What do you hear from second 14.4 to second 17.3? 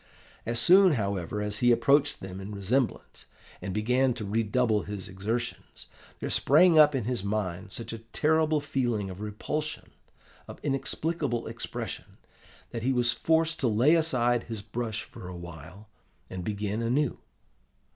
his brush for a while and begin anew.